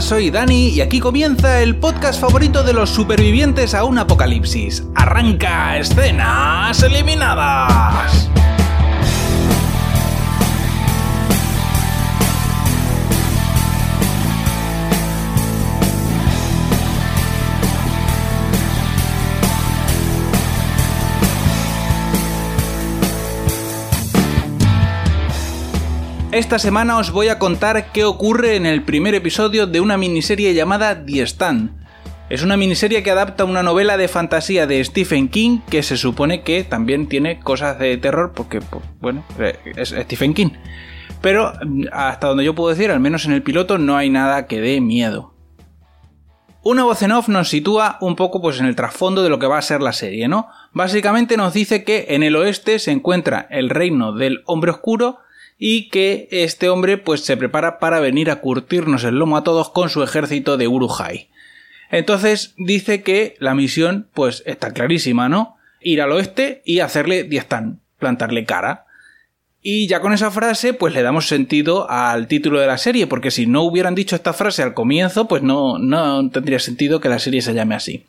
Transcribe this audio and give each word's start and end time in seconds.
Soy 0.00 0.30
Dani 0.30 0.68
y 0.68 0.80
aquí 0.80 1.00
comienza 1.00 1.60
el 1.60 1.76
podcast 1.76 2.18
favorito 2.18 2.62
de 2.62 2.72
los 2.72 2.88
supervivientes 2.88 3.74
a 3.74 3.84
un 3.84 3.98
apocalipsis. 3.98 4.84
Arranca 4.94 5.76
escenas 5.78 6.82
eliminadas. 6.82 8.31
Esta 26.32 26.58
semana 26.58 26.96
os 26.96 27.10
voy 27.10 27.28
a 27.28 27.38
contar 27.38 27.92
qué 27.92 28.06
ocurre 28.06 28.56
en 28.56 28.64
el 28.64 28.82
primer 28.82 29.14
episodio 29.14 29.66
de 29.66 29.82
una 29.82 29.98
miniserie 29.98 30.54
llamada 30.54 31.04
The 31.04 31.20
Stand. 31.26 31.72
Es 32.30 32.42
una 32.42 32.56
miniserie 32.56 33.02
que 33.02 33.10
adapta 33.10 33.44
una 33.44 33.62
novela 33.62 33.98
de 33.98 34.08
fantasía 34.08 34.66
de 34.66 34.82
Stephen 34.82 35.28
King 35.28 35.58
que 35.68 35.82
se 35.82 35.98
supone 35.98 36.40
que 36.40 36.64
también 36.64 37.06
tiene 37.06 37.38
cosas 37.38 37.78
de 37.78 37.98
terror 37.98 38.32
porque, 38.34 38.62
pues, 38.62 38.82
bueno, 39.02 39.26
eh, 39.38 39.58
es 39.76 39.90
Stephen 39.90 40.32
King. 40.32 40.52
Pero 41.20 41.52
mm, 41.66 41.88
hasta 41.92 42.28
donde 42.28 42.44
yo 42.44 42.54
puedo 42.54 42.70
decir, 42.70 42.90
al 42.90 43.00
menos 43.00 43.26
en 43.26 43.32
el 43.32 43.42
piloto, 43.42 43.76
no 43.76 43.98
hay 43.98 44.08
nada 44.08 44.46
que 44.46 44.62
dé 44.62 44.80
miedo. 44.80 45.34
Una 46.62 46.84
voz 46.84 47.02
en 47.02 47.12
off 47.12 47.28
nos 47.28 47.50
sitúa 47.50 47.98
un 48.00 48.16
poco 48.16 48.40
pues 48.40 48.58
en 48.58 48.64
el 48.64 48.74
trasfondo 48.74 49.22
de 49.22 49.28
lo 49.28 49.38
que 49.38 49.48
va 49.48 49.58
a 49.58 49.62
ser 49.62 49.82
la 49.82 49.92
serie, 49.92 50.28
¿no? 50.28 50.48
Básicamente 50.72 51.36
nos 51.36 51.52
dice 51.52 51.84
que 51.84 52.06
en 52.08 52.22
el 52.22 52.36
oeste 52.36 52.78
se 52.78 52.90
encuentra 52.90 53.46
el 53.50 53.68
reino 53.68 54.14
del 54.14 54.42
hombre 54.46 54.70
oscuro 54.70 55.18
y 55.58 55.88
que 55.88 56.28
este 56.30 56.68
hombre 56.68 56.98
pues 56.98 57.24
se 57.24 57.36
prepara 57.36 57.78
para 57.78 58.00
venir 58.00 58.30
a 58.30 58.40
curtirnos 58.40 59.04
el 59.04 59.16
lomo 59.16 59.36
a 59.36 59.44
todos 59.44 59.70
con 59.70 59.90
su 59.90 60.02
ejército 60.02 60.56
de 60.56 60.68
Uruhai. 60.68 61.28
Entonces 61.90 62.54
dice 62.56 63.02
que 63.02 63.36
la 63.38 63.54
misión 63.54 64.08
pues 64.14 64.42
está 64.46 64.72
clarísima, 64.72 65.28
¿no? 65.28 65.56
Ir 65.80 66.00
al 66.00 66.12
oeste 66.12 66.62
y 66.64 66.80
hacerle 66.80 67.24
diestán, 67.24 67.80
plantarle 67.98 68.44
cara. 68.44 68.86
Y 69.60 69.86
ya 69.86 70.00
con 70.00 70.12
esa 70.12 70.32
frase, 70.32 70.74
pues 70.74 70.92
le 70.94 71.02
damos 71.02 71.28
sentido 71.28 71.88
al 71.88 72.26
título 72.26 72.58
de 72.58 72.66
la 72.66 72.78
serie, 72.78 73.06
porque 73.06 73.30
si 73.30 73.46
no 73.46 73.62
hubieran 73.62 73.94
dicho 73.94 74.16
esta 74.16 74.32
frase 74.32 74.62
al 74.62 74.74
comienzo, 74.74 75.28
pues 75.28 75.42
no, 75.42 75.78
no 75.78 76.28
tendría 76.30 76.58
sentido 76.58 77.00
que 77.00 77.08
la 77.08 77.20
serie 77.20 77.42
se 77.42 77.54
llame 77.54 77.76
así. 77.76 78.04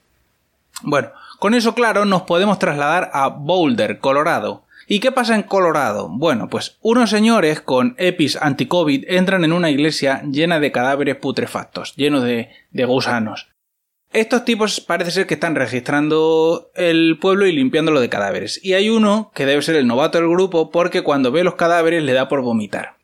Bueno, 0.81 1.09
con 1.37 1.53
eso 1.53 1.75
claro, 1.75 2.05
nos 2.05 2.23
podemos 2.23 2.57
trasladar 2.57 3.11
a 3.13 3.27
Boulder, 3.27 3.99
Colorado, 3.99 4.62
¿Y 4.87 4.99
qué 4.99 5.11
pasa 5.11 5.35
en 5.35 5.43
Colorado? 5.43 6.09
Bueno, 6.09 6.49
pues 6.49 6.77
unos 6.81 7.09
señores 7.09 7.61
con 7.61 7.95
EPIs 7.97 8.37
anti-COVID 8.41 9.05
entran 9.07 9.43
en 9.43 9.53
una 9.53 9.69
iglesia 9.69 10.23
llena 10.23 10.59
de 10.59 10.71
cadáveres 10.71 11.15
putrefactos, 11.15 11.95
llenos 11.95 12.23
de, 12.23 12.49
de 12.71 12.85
gusanos. 12.85 13.49
Estos 14.11 14.45
tipos 14.45 14.79
parece 14.79 15.09
ser 15.09 15.25
que 15.25 15.33
están 15.33 15.55
registrando 15.55 16.69
el 16.75 17.17
pueblo 17.19 17.47
y 17.47 17.51
limpiándolo 17.51 17.99
de 17.99 18.09
cadáveres. 18.09 18.63
Y 18.63 18.73
hay 18.73 18.89
uno 18.89 19.31
que 19.33 19.47
debe 19.47 19.63
ser 19.63 19.75
el 19.75 19.87
novato 19.87 20.19
del 20.19 20.29
grupo 20.29 20.69
porque 20.69 21.01
cuando 21.01 21.31
ve 21.31 21.43
los 21.43 21.55
cadáveres 21.55 22.03
le 22.03 22.13
da 22.13 22.29
por 22.29 22.41
vomitar. 22.41 22.97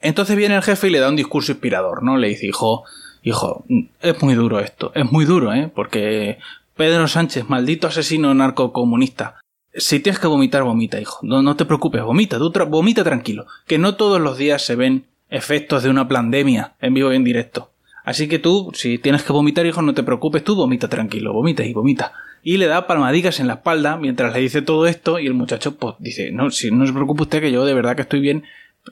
Entonces 0.00 0.36
viene 0.36 0.56
el 0.56 0.62
jefe 0.62 0.86
y 0.86 0.90
le 0.90 1.00
da 1.00 1.08
un 1.08 1.16
discurso 1.16 1.52
inspirador, 1.52 2.02
¿no? 2.02 2.16
Le 2.16 2.28
dice, 2.28 2.46
hijo, 2.46 2.84
hijo, 3.22 3.64
es 4.00 4.22
muy 4.22 4.34
duro 4.34 4.60
esto, 4.60 4.92
es 4.94 5.10
muy 5.10 5.24
duro, 5.26 5.52
¿eh? 5.52 5.70
Porque 5.74 6.38
Pedro 6.76 7.08
Sánchez, 7.08 7.48
maldito 7.48 7.86
asesino 7.86 8.34
narcocomunista, 8.34 9.36
si 9.76 10.00
tienes 10.00 10.20
que 10.20 10.26
vomitar, 10.26 10.62
vomita, 10.62 11.00
hijo. 11.00 11.20
No, 11.22 11.42
no 11.42 11.56
te 11.56 11.64
preocupes, 11.64 12.02
vomita, 12.02 12.38
tú 12.38 12.52
vomita 12.68 13.04
tranquilo. 13.04 13.46
Que 13.66 13.78
no 13.78 13.96
todos 13.96 14.20
los 14.20 14.38
días 14.38 14.62
se 14.62 14.76
ven 14.76 15.06
efectos 15.30 15.82
de 15.82 15.90
una 15.90 16.06
pandemia 16.08 16.74
en 16.80 16.94
vivo 16.94 17.12
y 17.12 17.16
en 17.16 17.24
directo. 17.24 17.70
Así 18.04 18.28
que 18.28 18.38
tú, 18.38 18.70
si 18.74 18.98
tienes 18.98 19.22
que 19.22 19.32
vomitar, 19.32 19.64
hijo, 19.66 19.82
no 19.82 19.94
te 19.94 20.02
preocupes, 20.02 20.44
tú 20.44 20.54
vomita 20.54 20.88
tranquilo, 20.88 21.32
vomita 21.32 21.64
y 21.64 21.72
vomita. 21.72 22.12
Y 22.42 22.58
le 22.58 22.66
da 22.66 22.86
palmadigas 22.86 23.40
en 23.40 23.46
la 23.46 23.54
espalda 23.54 23.96
mientras 23.96 24.32
le 24.34 24.40
dice 24.40 24.60
todo 24.60 24.86
esto 24.86 25.18
y 25.18 25.26
el 25.26 25.32
muchacho 25.32 25.76
pues 25.76 25.94
dice, 25.98 26.30
no, 26.30 26.50
si 26.50 26.70
no 26.70 26.86
se 26.86 26.92
preocupe 26.92 27.22
usted 27.22 27.40
que 27.40 27.50
yo 27.50 27.64
de 27.64 27.72
verdad 27.72 27.96
que 27.96 28.02
estoy 28.02 28.20
bien, 28.20 28.44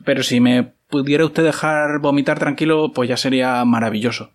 pero 0.04 0.22
si 0.22 0.40
me 0.40 0.72
pudiera 0.88 1.26
usted 1.26 1.44
dejar 1.44 1.98
vomitar 1.98 2.38
tranquilo, 2.38 2.92
pues 2.94 3.10
ya 3.10 3.18
sería 3.18 3.62
maravilloso. 3.66 4.30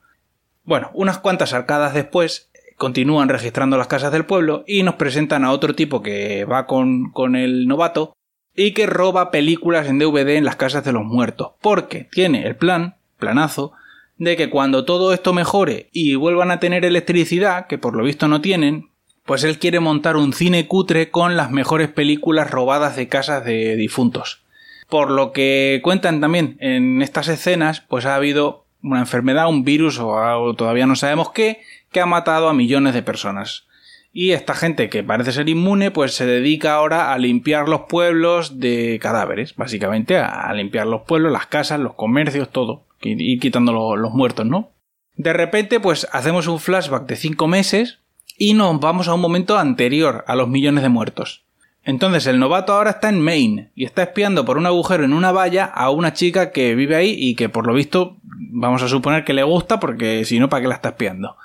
Bueno, 0.64 0.92
unas 0.94 1.18
cuantas 1.18 1.54
arcadas 1.54 1.96
después, 1.96 2.47
continúan 2.78 3.28
registrando 3.28 3.78
las 3.78 3.88
casas 3.88 4.12
del 4.12 4.26
pueblo 4.26 4.64
y 4.68 4.84
nos 4.84 4.96
presentan 4.96 5.44
a 5.44 5.52
otro 5.52 5.76
tipo 5.76 6.02
que 6.02 6.46
va 6.46 6.68
con, 6.68 7.12
con 7.12 7.36
el 7.36 7.68
novato 7.68 8.14
y 8.56 8.72
que 8.72 8.86
roba 8.86 9.32
películas 9.32 9.88
en 9.88 10.00
DVD 10.00 10.36
en 10.36 10.46
las 10.46 10.56
casas 10.56 10.84
de 10.84 10.94
los 10.94 11.04
muertos, 11.04 11.52
porque 11.62 12.08
tiene 12.12 12.46
el 12.48 12.56
plan, 12.56 12.96
planazo, 13.18 13.74
de 14.18 14.36
que 14.36 14.50
cuando 14.50 14.86
todo 14.86 15.14
esto 15.14 15.34
mejore 15.34 15.90
y 15.92 16.16
vuelvan 16.16 16.52
a 16.52 16.60
tener 16.60 16.86
electricidad, 16.86 17.68
que 17.68 17.78
por 17.78 17.96
lo 17.96 18.04
visto 18.04 18.28
no 18.28 18.42
tienen, 18.42 18.90
pues 19.26 19.44
él 19.44 19.60
quiere 19.60 19.80
montar 19.80 20.16
un 20.16 20.34
cine 20.34 20.68
cutre 20.68 21.12
con 21.12 21.38
las 21.38 21.52
mejores 21.52 21.90
películas 21.90 22.50
robadas 22.50 22.96
de 22.96 23.08
casas 23.08 23.46
de 23.46 23.76
difuntos. 23.76 24.42
Por 24.90 25.12
lo 25.12 25.34
que 25.34 25.82
cuentan 25.84 26.22
también 26.22 26.58
en 26.60 27.02
estas 27.02 27.28
escenas, 27.28 27.82
pues 27.82 28.06
ha 28.06 28.16
habido 28.16 28.66
una 28.82 29.00
enfermedad, 29.00 29.50
un 29.50 29.64
virus 29.64 30.00
o 30.00 30.18
algo, 30.18 30.54
todavía 30.56 30.88
no 30.88 30.96
sabemos 30.96 31.32
qué, 31.32 31.62
que 31.92 32.00
ha 32.00 32.06
matado 32.06 32.50
a 32.50 32.54
millones 32.54 32.94
de 32.94 33.04
personas. 33.04 33.66
Y 34.14 34.32
esta 34.32 34.56
gente 34.56 34.90
que 34.90 35.04
parece 35.04 35.32
ser 35.32 35.48
inmune, 35.48 35.92
pues 35.92 36.16
se 36.16 36.26
dedica 36.26 36.74
ahora 36.74 37.14
a 37.14 37.18
limpiar 37.18 37.70
los 37.70 37.82
pueblos 37.82 38.60
de 38.60 38.98
cadáveres, 39.02 39.56
básicamente, 39.56 40.18
a 40.18 40.52
limpiar 40.54 40.88
los 40.88 41.02
pueblos, 41.02 41.32
las 41.32 41.48
casas, 41.48 41.80
los 41.80 41.94
comercios, 41.94 42.50
todo, 42.50 42.86
y 43.02 43.38
quitando 43.40 43.96
los 43.96 44.12
muertos, 44.14 44.46
¿no? 44.46 44.72
De 45.16 45.34
repente, 45.34 45.80
pues 45.80 46.08
hacemos 46.12 46.48
un 46.48 46.60
flashback 46.60 47.06
de 47.06 47.16
cinco 47.16 47.48
meses 47.48 48.00
y 48.38 48.54
nos 48.54 48.80
vamos 48.80 49.08
a 49.08 49.14
un 49.14 49.22
momento 49.22 49.58
anterior 49.58 50.24
a 50.28 50.36
los 50.36 50.48
millones 50.48 50.84
de 50.84 50.90
muertos. 50.90 51.44
Entonces 51.84 52.28
el 52.28 52.38
novato 52.38 52.74
ahora 52.74 52.92
está 52.92 53.08
en 53.08 53.22
Maine 53.22 53.72
y 53.74 53.86
está 53.86 54.04
espiando 54.04 54.44
por 54.44 54.58
un 54.58 54.66
agujero 54.66 55.06
en 55.06 55.14
una 55.14 55.32
valla 55.32 55.64
a 55.64 55.90
una 55.90 56.14
chica 56.14 56.52
que 56.52 56.76
vive 56.76 56.98
ahí 56.98 57.16
y 57.18 57.36
que 57.36 57.48
por 57.48 57.66
lo 57.66 57.74
visto 57.74 58.18
vamos 58.52 58.84
a 58.84 58.90
suponer 58.90 59.24
que 59.24 59.34
le 59.34 59.44
gusta 59.44 59.80
porque 59.80 60.26
si 60.26 60.38
no, 60.38 60.50
¿para 60.50 60.62
qué 60.62 60.68
la 60.68 60.76
está 60.76 60.90
espiando? 60.90 61.38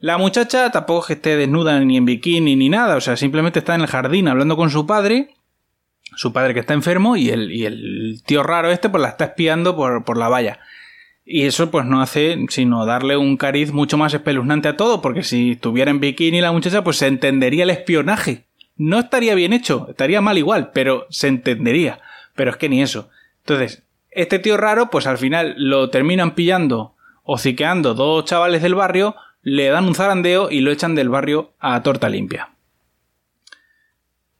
La 0.00 0.16
muchacha 0.16 0.70
tampoco 0.70 1.00
es 1.00 1.06
que 1.08 1.12
esté 1.14 1.36
desnuda 1.36 1.80
ni 1.80 1.96
en 1.96 2.04
bikini 2.04 2.54
ni 2.54 2.68
nada, 2.68 2.96
o 2.96 3.00
sea, 3.00 3.16
simplemente 3.16 3.58
está 3.58 3.74
en 3.74 3.80
el 3.80 3.88
jardín 3.88 4.28
hablando 4.28 4.56
con 4.56 4.70
su 4.70 4.86
padre, 4.86 5.34
su 6.14 6.32
padre 6.32 6.54
que 6.54 6.60
está 6.60 6.74
enfermo 6.74 7.16
y 7.16 7.30
el, 7.30 7.50
y 7.50 7.64
el 7.66 8.22
tío 8.24 8.44
raro 8.44 8.70
este 8.70 8.88
pues 8.88 9.02
la 9.02 9.08
está 9.08 9.24
espiando 9.26 9.74
por, 9.74 10.04
por 10.04 10.16
la 10.16 10.28
valla. 10.28 10.60
Y 11.24 11.46
eso 11.46 11.70
pues 11.70 11.84
no 11.84 12.00
hace 12.00 12.38
sino 12.48 12.86
darle 12.86 13.16
un 13.16 13.36
cariz 13.36 13.72
mucho 13.72 13.98
más 13.98 14.14
espeluznante 14.14 14.68
a 14.68 14.76
todo, 14.76 15.02
porque 15.02 15.24
si 15.24 15.52
estuviera 15.52 15.90
en 15.90 16.00
bikini 16.00 16.40
la 16.40 16.52
muchacha 16.52 16.84
pues 16.84 16.96
se 16.96 17.08
entendería 17.08 17.64
el 17.64 17.70
espionaje. 17.70 18.44
No 18.76 19.00
estaría 19.00 19.34
bien 19.34 19.52
hecho, 19.52 19.88
estaría 19.90 20.20
mal 20.20 20.38
igual, 20.38 20.70
pero 20.72 21.06
se 21.10 21.26
entendería. 21.26 22.00
Pero 22.36 22.52
es 22.52 22.56
que 22.56 22.68
ni 22.68 22.80
eso. 22.80 23.10
Entonces, 23.40 23.82
este 24.12 24.38
tío 24.38 24.56
raro 24.56 24.90
pues 24.90 25.08
al 25.08 25.18
final 25.18 25.54
lo 25.58 25.90
terminan 25.90 26.36
pillando 26.36 26.94
o 27.24 27.36
ciqueando 27.36 27.94
dos 27.94 28.24
chavales 28.24 28.62
del 28.62 28.76
barrio 28.76 29.16
le 29.42 29.68
dan 29.68 29.86
un 29.86 29.94
zarandeo 29.94 30.50
y 30.50 30.60
lo 30.60 30.70
echan 30.70 30.94
del 30.94 31.08
barrio 31.08 31.52
a 31.58 31.82
torta 31.82 32.08
limpia. 32.08 32.50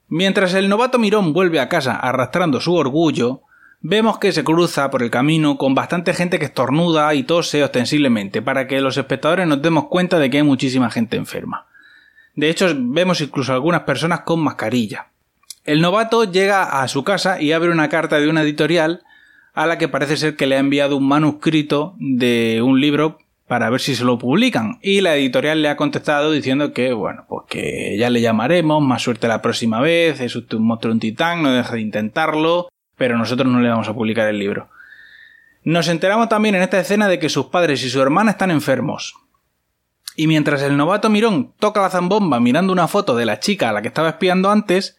Mientras 0.09 0.55
el 0.55 0.69
novato 0.69 0.99
Mirón 0.99 1.33
vuelve 1.33 1.61
a 1.61 1.69
casa 1.69 1.95
arrastrando 1.95 2.61
su 2.61 2.75
orgullo, 2.75 3.43
vemos 3.81 4.19
que 4.19 4.33
se 4.33 4.43
cruza 4.45 4.91
por 4.91 5.03
el 5.03 5.11
camino 5.11 5.59
con 5.59 5.75
bastante 5.75 6.15
gente 6.15 6.39
que 6.39 6.47
estornuda 6.47 7.15
y 7.15 7.25
tose 7.25 7.63
ostensiblemente, 7.63 8.43
para 8.43 8.67
que 8.67 8.81
los 8.81 8.97
espectadores 8.97 9.47
nos 9.47 9.61
demos 9.61 9.89
cuenta 9.89 10.19
de 10.19 10.31
que 10.31 10.39
hay 10.39 10.43
muchísima 10.43 10.91
gente 10.91 11.17
enferma. 11.17 11.67
De 12.35 12.49
hecho, 12.51 12.73
vemos 12.75 13.21
incluso 13.21 13.53
algunas 13.53 13.83
personas 13.83 14.21
con 14.21 14.41
mascarilla. 14.41 15.09
El 15.65 15.83
novato 15.83 16.25
llega 16.25 16.81
a 16.81 16.89
su 16.89 17.05
casa 17.05 17.43
y 17.43 17.53
abre 17.53 17.71
una 17.71 17.89
carta 17.89 18.19
de 18.19 18.29
una 18.29 18.43
editorial 18.43 19.03
a 19.53 19.67
la 19.67 19.77
que 19.77 19.89
parece 19.89 20.17
ser 20.17 20.37
que 20.37 20.47
le 20.47 20.57
ha 20.57 20.61
enviado 20.61 20.97
un 20.97 21.07
manuscrito 21.07 21.95
de 21.99 22.63
un 22.63 22.81
libro 22.81 23.19
para 23.49 23.71
ver 23.71 23.81
si 23.81 23.97
se 23.97 24.05
lo 24.05 24.19
publican. 24.19 24.79
Y 24.83 25.01
la 25.01 25.17
editorial 25.17 25.63
le 25.63 25.71
ha 25.71 25.77
contestado 25.77 26.31
diciendo 26.31 26.73
que, 26.73 26.93
bueno, 26.93 27.25
pues 27.29 27.47
que 27.49 27.97
ya 27.99 28.11
le 28.11 28.21
llamaremos, 28.21 28.83
más 28.83 29.03
suerte 29.03 29.27
la 29.27 29.43
próxima 29.43 29.81
vez, 29.81 30.21
es 30.21 30.37
un 30.37 30.47
monstruo 30.61 30.93
un 30.93 31.01
titán, 31.01 31.43
no 31.43 31.51
deja 31.51 31.75
de 31.75 31.81
intentarlo, 31.81 32.69
pero 32.97 33.17
nosotros 33.17 33.51
no 33.51 33.61
le 33.61 33.71
vamos 33.71 33.89
a 33.89 33.95
publicar 33.95 34.29
el 34.29 34.39
libro. 34.39 34.69
Nos 35.65 35.89
enteramos 35.89 36.29
también 36.29 36.55
en 36.55 36.63
esta 36.63 36.79
escena 36.79 37.09
de 37.09 37.19
que 37.19 37.31
sus 37.31 37.47
padres 37.47 37.83
y 37.83 37.91
su 37.91 38.01
hermana 38.01 38.33
están 38.33 38.51
enfermos. 38.51 39.15
Y 40.15 40.27
mientras 40.27 40.63
el 40.63 40.77
novato 40.77 41.09
Mirón 41.09 41.55
toca 41.59 41.81
la 41.81 41.91
zambomba 41.91 42.41
mirando 42.41 42.73
una 42.73 42.89
foto 42.89 43.17
de 43.17 43.25
la 43.25 43.41
chica 43.41 43.71
a 43.71 43.73
la 43.73 43.83
que 43.83 43.89
estaba 43.89 44.11
espiando 44.11 44.51
antes, 44.51 44.99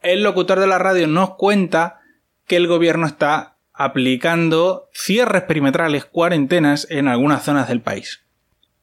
el 0.00 0.22
locutor 0.22 0.58
de 0.58 0.66
la 0.66 0.78
radio 0.78 1.06
nos 1.06 1.34
cuenta 1.36 2.00
que 2.46 2.56
el 2.56 2.66
gobierno 2.66 3.06
está 3.06 3.49
aplicando 3.80 4.90
cierres 4.92 5.44
perimetrales, 5.44 6.04
cuarentenas 6.04 6.86
en 6.90 7.08
algunas 7.08 7.42
zonas 7.44 7.66
del 7.66 7.80
país. 7.80 8.20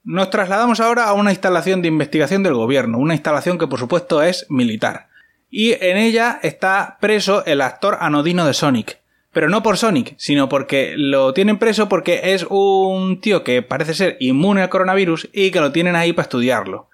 Nos 0.04 0.32
trasladamos 0.32 0.80
ahora 0.80 1.04
a 1.04 1.14
una 1.14 1.30
instalación 1.30 1.84
de 1.84 1.88
investigación 1.88 2.42
del 2.42 2.56
gobierno, 2.56 2.98
una 2.98 3.14
instalación 3.14 3.60
que 3.60 3.68
por 3.68 3.78
supuesto 3.78 4.24
es 4.24 4.48
militar. 4.50 5.10
Y 5.52 5.74
en 5.86 5.98
ella 5.98 6.40
está 6.42 6.98
preso 7.00 7.46
el 7.46 7.62
actor 7.62 8.00
anodino 8.02 8.48
de 8.48 8.56
Sonic. 8.56 8.98
Pero 9.32 9.50
no 9.50 9.62
por 9.62 9.78
Sonic, 9.78 10.16
sino 10.18 10.50
porque 10.50 10.96
lo 10.98 11.32
tienen 11.32 11.60
preso 11.60 11.88
porque 11.88 12.34
es 12.34 12.48
un 12.50 13.22
tío 13.22 13.44
que 13.44 13.62
parece 13.62 13.94
ser 13.94 14.18
inmune 14.20 14.64
al 14.64 14.70
coronavirus 14.70 15.30
y 15.32 15.52
que 15.52 15.60
lo 15.60 15.72
tienen 15.72 15.96
ahí 15.96 16.12
para 16.12 16.24
estudiarlo. 16.24 16.90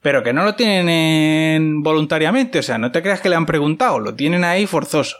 Pero 0.00 0.22
que 0.22 0.32
no 0.32 0.42
lo 0.44 0.54
tienen 0.54 1.82
voluntariamente, 1.82 2.60
o 2.60 2.62
sea, 2.62 2.78
no 2.78 2.92
te 2.92 3.02
creas 3.02 3.20
que 3.20 3.28
le 3.28 3.36
han 3.36 3.44
preguntado, 3.44 4.00
lo 4.00 4.14
tienen 4.14 4.42
ahí 4.42 4.66
forzoso. 4.66 5.18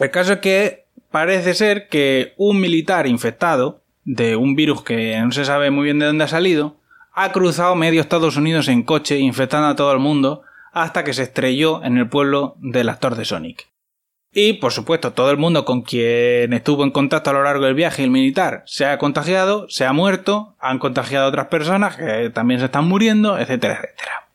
El 0.00 0.10
caso 0.10 0.32
es 0.32 0.38
que 0.38 0.83
parece 1.14 1.54
ser 1.54 1.86
que 1.86 2.34
un 2.38 2.60
militar 2.60 3.06
infectado 3.06 3.84
de 4.02 4.34
un 4.34 4.56
virus 4.56 4.82
que 4.82 5.16
no 5.20 5.30
se 5.30 5.44
sabe 5.44 5.70
muy 5.70 5.84
bien 5.84 6.00
de 6.00 6.06
dónde 6.06 6.24
ha 6.24 6.28
salido, 6.28 6.74
ha 7.12 7.30
cruzado 7.30 7.76
medio 7.76 8.00
Estados 8.00 8.36
Unidos 8.36 8.66
en 8.66 8.82
coche 8.82 9.20
infectando 9.20 9.68
a 9.68 9.76
todo 9.76 9.92
el 9.92 10.00
mundo 10.00 10.42
hasta 10.72 11.04
que 11.04 11.14
se 11.14 11.22
estrelló 11.22 11.84
en 11.84 11.98
el 11.98 12.08
pueblo 12.08 12.56
del 12.58 12.88
actor 12.88 13.14
de 13.14 13.24
Sonic. 13.24 13.68
Y, 14.32 14.54
por 14.54 14.72
supuesto, 14.72 15.12
todo 15.12 15.30
el 15.30 15.36
mundo 15.36 15.64
con 15.64 15.82
quien 15.82 16.52
estuvo 16.52 16.82
en 16.82 16.90
contacto 16.90 17.30
a 17.30 17.34
lo 17.34 17.44
largo 17.44 17.64
del 17.64 17.76
viaje, 17.76 18.02
el 18.02 18.10
militar, 18.10 18.64
se 18.66 18.84
ha 18.84 18.98
contagiado, 18.98 19.68
se 19.68 19.86
ha 19.86 19.92
muerto, 19.92 20.56
han 20.58 20.80
contagiado 20.80 21.26
a 21.26 21.28
otras 21.28 21.46
personas 21.46 21.94
que 21.94 22.30
también 22.30 22.58
se 22.58 22.66
están 22.66 22.88
muriendo, 22.88 23.38
etcétera, 23.38 23.74
etcétera. 23.74 24.26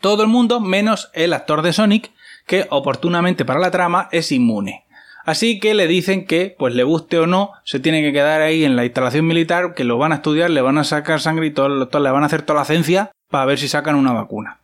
Todo 0.00 0.22
el 0.22 0.28
mundo 0.28 0.60
menos 0.60 1.10
el 1.14 1.32
actor 1.32 1.62
de 1.62 1.72
Sonic, 1.72 2.12
que 2.46 2.68
oportunamente 2.70 3.44
para 3.44 3.58
la 3.58 3.72
trama 3.72 4.08
es 4.12 4.30
inmune. 4.30 4.84
Así 5.28 5.60
que 5.60 5.74
le 5.74 5.86
dicen 5.88 6.24
que, 6.24 6.56
pues 6.58 6.74
le 6.74 6.84
guste 6.84 7.18
o 7.18 7.26
no, 7.26 7.52
se 7.62 7.80
tiene 7.80 8.00
que 8.00 8.14
quedar 8.14 8.40
ahí 8.40 8.64
en 8.64 8.76
la 8.76 8.86
instalación 8.86 9.26
militar, 9.26 9.74
que 9.74 9.84
lo 9.84 9.98
van 9.98 10.12
a 10.12 10.14
estudiar, 10.14 10.48
le 10.48 10.62
van 10.62 10.78
a 10.78 10.84
sacar 10.84 11.20
sangre 11.20 11.48
y 11.48 11.50
todo, 11.50 11.68
le 11.68 12.10
van 12.10 12.22
a 12.22 12.26
hacer 12.26 12.40
toda 12.40 12.60
la 12.60 12.64
ciencia 12.64 13.10
para 13.28 13.44
ver 13.44 13.58
si 13.58 13.68
sacan 13.68 13.96
una 13.96 14.14
vacuna. 14.14 14.60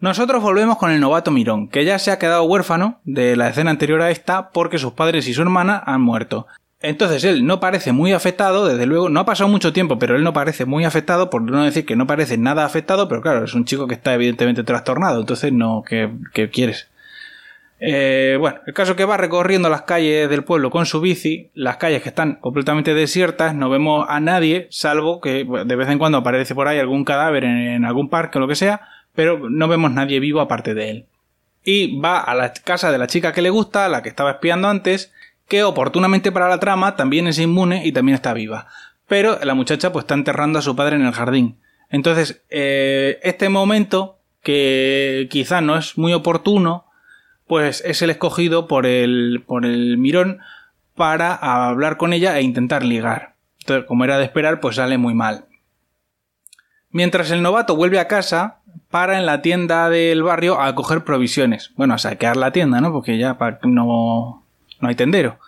Nosotros 0.00 0.42
volvemos 0.42 0.78
con 0.78 0.92
el 0.92 0.98
novato 0.98 1.30
Mirón, 1.30 1.68
que 1.68 1.84
ya 1.84 1.98
se 1.98 2.10
ha 2.10 2.18
quedado 2.18 2.44
huérfano 2.44 3.00
de 3.04 3.36
la 3.36 3.50
escena 3.50 3.70
anterior 3.70 4.00
a 4.00 4.10
esta 4.10 4.48
porque 4.48 4.78
sus 4.78 4.94
padres 4.94 5.28
y 5.28 5.34
su 5.34 5.42
hermana 5.42 5.82
han 5.84 6.00
muerto. 6.00 6.46
Entonces 6.80 7.22
él 7.24 7.44
no 7.44 7.60
parece 7.60 7.92
muy 7.92 8.14
afectado, 8.14 8.66
desde 8.66 8.86
luego, 8.86 9.10
no 9.10 9.20
ha 9.20 9.26
pasado 9.26 9.50
mucho 9.50 9.74
tiempo, 9.74 9.98
pero 9.98 10.16
él 10.16 10.24
no 10.24 10.32
parece 10.32 10.64
muy 10.64 10.86
afectado, 10.86 11.28
por 11.28 11.42
no 11.42 11.64
decir 11.64 11.84
que 11.84 11.96
no 11.96 12.06
parece 12.06 12.38
nada 12.38 12.64
afectado, 12.64 13.10
pero 13.10 13.20
claro, 13.20 13.44
es 13.44 13.52
un 13.52 13.66
chico 13.66 13.86
que 13.86 13.94
está 13.94 14.14
evidentemente 14.14 14.64
trastornado, 14.64 15.20
entonces 15.20 15.52
no, 15.52 15.84
¿qué, 15.86 16.10
quieres? 16.50 16.88
Eh, 17.84 18.36
bueno, 18.38 18.60
el 18.64 18.74
caso 18.74 18.94
que 18.94 19.04
va 19.04 19.16
recorriendo 19.16 19.68
las 19.68 19.82
calles 19.82 20.30
del 20.30 20.44
pueblo 20.44 20.70
con 20.70 20.86
su 20.86 21.00
bici, 21.00 21.50
las 21.52 21.78
calles 21.78 22.00
que 22.00 22.10
están 22.10 22.36
completamente 22.36 22.94
desiertas, 22.94 23.56
no 23.56 23.70
vemos 23.70 24.06
a 24.08 24.20
nadie, 24.20 24.68
salvo 24.70 25.20
que 25.20 25.44
de 25.44 25.76
vez 25.76 25.88
en 25.88 25.98
cuando 25.98 26.18
aparece 26.18 26.54
por 26.54 26.68
ahí 26.68 26.78
algún 26.78 27.04
cadáver 27.04 27.42
en, 27.42 27.84
algún 27.84 28.08
parque 28.08 28.38
o 28.38 28.40
lo 28.40 28.46
que 28.46 28.54
sea, 28.54 28.82
pero 29.16 29.50
no 29.50 29.66
vemos 29.66 29.90
nadie 29.90 30.20
vivo 30.20 30.40
aparte 30.40 30.74
de 30.74 30.90
él. 30.90 31.06
Y 31.64 31.98
va 31.98 32.20
a 32.20 32.36
la 32.36 32.52
casa 32.52 32.92
de 32.92 32.98
la 32.98 33.08
chica 33.08 33.32
que 33.32 33.42
le 33.42 33.50
gusta, 33.50 33.88
la 33.88 34.00
que 34.00 34.10
estaba 34.10 34.30
espiando 34.30 34.68
antes, 34.68 35.12
que 35.48 35.64
oportunamente 35.64 36.30
para 36.30 36.48
la 36.48 36.60
trama 36.60 36.94
también 36.94 37.26
es 37.26 37.40
inmune 37.40 37.84
y 37.84 37.90
también 37.90 38.14
está 38.14 38.32
viva. 38.32 38.68
Pero 39.08 39.40
la 39.42 39.54
muchacha 39.54 39.90
pues 39.90 40.04
está 40.04 40.14
enterrando 40.14 40.60
a 40.60 40.62
su 40.62 40.76
padre 40.76 40.94
en 40.94 41.04
el 41.04 41.12
jardín. 41.12 41.58
Entonces, 41.90 42.44
eh, 42.48 43.18
este 43.24 43.48
momento, 43.48 44.20
que 44.40 45.26
quizá 45.32 45.60
no 45.60 45.76
es 45.76 45.98
muy 45.98 46.12
oportuno, 46.12 46.86
pues 47.52 47.82
es 47.84 48.00
el 48.00 48.08
escogido 48.08 48.66
por 48.66 48.86
el, 48.86 49.44
por 49.46 49.66
el 49.66 49.98
mirón 49.98 50.38
para 50.94 51.34
hablar 51.34 51.98
con 51.98 52.14
ella 52.14 52.38
e 52.38 52.42
intentar 52.42 52.82
ligar. 52.82 53.34
Entonces, 53.60 53.84
como 53.84 54.04
era 54.04 54.16
de 54.16 54.24
esperar, 54.24 54.58
pues 54.58 54.76
sale 54.76 54.96
muy 54.96 55.12
mal. 55.12 55.44
Mientras 56.88 57.30
el 57.30 57.42
novato 57.42 57.76
vuelve 57.76 57.98
a 57.98 58.08
casa, 58.08 58.60
para 58.88 59.18
en 59.18 59.26
la 59.26 59.42
tienda 59.42 59.90
del 59.90 60.22
barrio 60.22 60.62
a 60.62 60.74
coger 60.74 61.04
provisiones. 61.04 61.72
Bueno, 61.76 61.92
a 61.92 61.98
saquear 61.98 62.38
la 62.38 62.52
tienda, 62.52 62.80
¿no? 62.80 62.90
Porque 62.90 63.18
ya 63.18 63.36
no, 63.64 64.46
no 64.80 64.88
hay 64.88 64.94
tendero. 64.94 65.38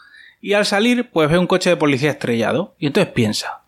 Y 0.42 0.52
al 0.52 0.66
salir, 0.66 1.08
pues 1.08 1.30
ve 1.30 1.38
un 1.38 1.46
coche 1.46 1.70
de 1.70 1.76
policía 1.78 2.10
estrellado. 2.10 2.74
Y 2.78 2.88
entonces 2.88 3.14
piensa, 3.14 3.62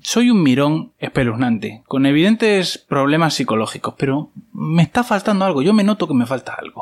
soy 0.00 0.30
un 0.30 0.42
mirón 0.42 0.92
espeluznante, 0.98 1.82
con 1.86 2.06
evidentes 2.06 2.78
problemas 2.78 3.34
psicológicos, 3.34 3.96
pero 3.98 4.30
me 4.54 4.82
está 4.82 5.04
faltando 5.04 5.44
algo, 5.44 5.60
yo 5.60 5.74
me 5.74 5.84
noto 5.84 6.08
que 6.08 6.14
me 6.14 6.24
falta 6.24 6.54
algo. 6.54 6.81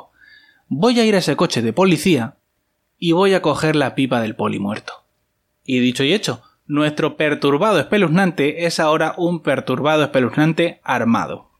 Voy 0.72 1.00
a 1.00 1.04
ir 1.04 1.16
a 1.16 1.18
ese 1.18 1.34
coche 1.34 1.62
de 1.62 1.72
policía 1.72 2.36
y 2.96 3.10
voy 3.10 3.34
a 3.34 3.42
coger 3.42 3.74
la 3.74 3.96
pipa 3.96 4.20
del 4.20 4.36
poli 4.36 4.60
muerto. 4.60 4.92
Y 5.64 5.80
dicho 5.80 6.04
y 6.04 6.14
hecho, 6.14 6.44
nuestro 6.64 7.16
perturbado 7.16 7.80
espeluznante 7.80 8.66
es 8.66 8.78
ahora 8.78 9.14
un 9.16 9.42
perturbado 9.42 10.04
espeluznante 10.04 10.80
armado. 10.84 11.50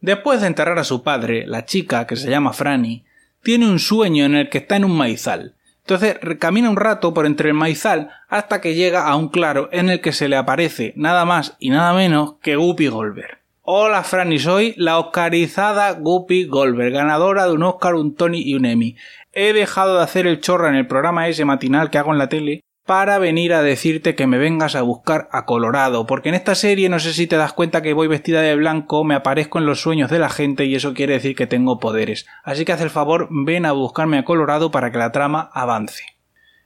Después 0.00 0.40
de 0.40 0.46
enterrar 0.46 0.78
a 0.78 0.84
su 0.84 1.02
padre, 1.02 1.48
la 1.48 1.64
chica, 1.64 2.06
que 2.06 2.14
se 2.14 2.30
llama 2.30 2.52
Franny, 2.52 3.04
tiene 3.42 3.68
un 3.68 3.80
sueño 3.80 4.24
en 4.24 4.36
el 4.36 4.48
que 4.48 4.58
está 4.58 4.76
en 4.76 4.84
un 4.84 4.96
maizal. 4.96 5.56
Entonces 5.80 6.18
camina 6.38 6.70
un 6.70 6.76
rato 6.76 7.12
por 7.12 7.26
entre 7.26 7.48
el 7.48 7.54
maizal 7.54 8.10
hasta 8.28 8.60
que 8.60 8.76
llega 8.76 9.08
a 9.08 9.16
un 9.16 9.30
claro 9.30 9.68
en 9.72 9.90
el 9.90 10.00
que 10.00 10.12
se 10.12 10.28
le 10.28 10.36
aparece 10.36 10.92
nada 10.94 11.24
más 11.24 11.56
y 11.58 11.70
nada 11.70 11.92
menos 11.92 12.34
que 12.40 12.54
Guppy 12.54 12.86
Goldberg. 12.86 13.39
Hola 13.62 14.04
Franny, 14.04 14.38
soy 14.38 14.72
la 14.78 14.98
oscarizada 14.98 15.92
Guppy 15.92 16.44
Goldberg, 16.44 16.94
ganadora 16.94 17.46
de 17.46 17.52
un 17.52 17.62
Oscar, 17.62 17.94
un 17.94 18.14
Tony 18.14 18.40
y 18.40 18.54
un 18.54 18.64
Emmy. 18.64 18.96
He 19.34 19.52
dejado 19.52 19.98
de 19.98 20.02
hacer 20.02 20.26
el 20.26 20.40
chorro 20.40 20.66
en 20.66 20.76
el 20.76 20.86
programa 20.86 21.28
ese 21.28 21.44
matinal 21.44 21.90
que 21.90 21.98
hago 21.98 22.10
en 22.10 22.16
la 22.16 22.30
tele 22.30 22.64
para 22.86 23.18
venir 23.18 23.52
a 23.52 23.62
decirte 23.62 24.14
que 24.14 24.26
me 24.26 24.38
vengas 24.38 24.76
a 24.76 24.82
buscar 24.82 25.28
a 25.30 25.44
Colorado, 25.44 26.06
porque 26.06 26.30
en 26.30 26.36
esta 26.36 26.54
serie 26.54 26.88
no 26.88 26.98
sé 27.00 27.12
si 27.12 27.26
te 27.26 27.36
das 27.36 27.52
cuenta 27.52 27.82
que 27.82 27.92
voy 27.92 28.08
vestida 28.08 28.40
de 28.40 28.56
blanco, 28.56 29.04
me 29.04 29.14
aparezco 29.14 29.58
en 29.58 29.66
los 29.66 29.82
sueños 29.82 30.10
de 30.10 30.20
la 30.20 30.30
gente 30.30 30.64
y 30.64 30.74
eso 30.74 30.94
quiere 30.94 31.12
decir 31.12 31.36
que 31.36 31.46
tengo 31.46 31.78
poderes. 31.78 32.26
Así 32.42 32.64
que 32.64 32.72
haz 32.72 32.80
el 32.80 32.88
favor, 32.88 33.28
ven 33.30 33.66
a 33.66 33.72
buscarme 33.72 34.16
a 34.16 34.24
Colorado 34.24 34.70
para 34.70 34.90
que 34.90 34.96
la 34.96 35.12
trama 35.12 35.50
avance. 35.52 36.04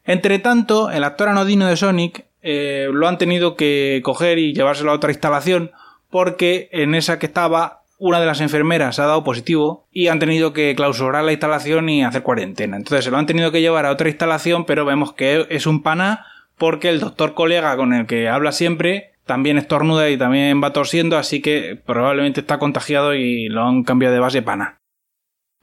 Entre 0.05 0.39
tanto, 0.39 0.93
el 0.93 1.03
actor 1.03 1.29
anodino 1.29 1.67
de 1.67 1.77
Sonic 1.77 2.27
eh, 2.41 2.87
lo 2.93 3.09
han 3.09 3.19
tenido 3.19 3.57
que 3.57 4.01
coger 4.05 4.39
y 4.39 4.55
llevárselo 4.55 4.93
a 4.93 4.95
otra 4.95 5.11
instalación 5.11 5.73
porque 6.15 6.69
en 6.71 6.95
esa 6.95 7.19
que 7.19 7.27
estaba 7.27 7.83
una 7.99 8.21
de 8.21 8.27
las 8.27 8.41
enfermeras 8.41 9.01
ha 9.01 9.07
dado 9.07 9.25
positivo 9.25 9.89
y 9.91 10.07
han 10.07 10.21
tenido 10.21 10.53
que 10.53 10.73
clausurar 10.77 11.25
la 11.25 11.33
instalación 11.33 11.89
y 11.89 12.05
hacer 12.05 12.23
cuarentena. 12.23 12.77
Entonces 12.77 13.05
se 13.05 13.11
lo 13.11 13.17
han 13.17 13.27
tenido 13.27 13.51
que 13.51 13.61
llevar 13.61 13.85
a 13.85 13.91
otra 13.91 14.09
instalación, 14.09 14.65
pero 14.65 14.85
vemos 14.85 15.13
que 15.15 15.45
es 15.51 15.67
un 15.67 15.83
pana 15.83 16.25
porque 16.57 16.89
el 16.89 17.01
doctor 17.01 17.35
colega 17.35 17.77
con 17.77 17.93
el 17.93 18.07
que 18.07 18.29
habla 18.29 18.53
siempre 18.53 19.15
también 19.27 19.59
estornuda 19.59 20.09
y 20.09 20.17
también 20.17 20.63
va 20.63 20.73
tosiendo, 20.73 21.19
así 21.19 21.43
que 21.43 21.83
probablemente 21.85 22.43
está 22.43 22.61
contagiado 22.61 23.15
y 23.15 23.49
lo 23.49 23.65
han 23.65 23.83
cambiado 23.83 24.15
de 24.15 24.21
base 24.21 24.41
pana. 24.41 24.79